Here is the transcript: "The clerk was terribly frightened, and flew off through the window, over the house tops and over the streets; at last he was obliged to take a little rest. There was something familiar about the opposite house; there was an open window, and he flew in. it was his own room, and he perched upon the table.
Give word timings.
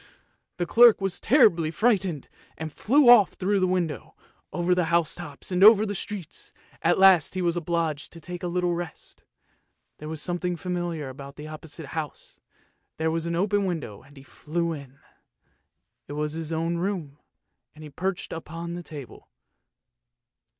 "The 0.57 0.65
clerk 0.65 0.99
was 0.99 1.19
terribly 1.19 1.69
frightened, 1.69 2.27
and 2.57 2.73
flew 2.73 3.07
off 3.07 3.33
through 3.33 3.59
the 3.59 3.67
window, 3.67 4.15
over 4.51 4.73
the 4.73 4.85
house 4.85 5.13
tops 5.13 5.51
and 5.51 5.63
over 5.63 5.85
the 5.85 5.93
streets; 5.93 6.51
at 6.81 6.97
last 6.97 7.35
he 7.35 7.41
was 7.43 7.55
obliged 7.55 8.11
to 8.13 8.19
take 8.19 8.41
a 8.41 8.47
little 8.47 8.73
rest. 8.73 9.23
There 9.99 10.09
was 10.09 10.19
something 10.19 10.55
familiar 10.55 11.09
about 11.09 11.35
the 11.35 11.47
opposite 11.47 11.85
house; 11.93 12.39
there 12.97 13.11
was 13.11 13.27
an 13.27 13.35
open 13.35 13.63
window, 13.65 14.01
and 14.01 14.17
he 14.17 14.23
flew 14.23 14.73
in. 14.73 14.97
it 16.07 16.13
was 16.13 16.31
his 16.33 16.51
own 16.51 16.77
room, 16.77 17.19
and 17.75 17.83
he 17.83 17.91
perched 17.91 18.33
upon 18.33 18.73
the 18.73 18.81
table. 18.81 19.29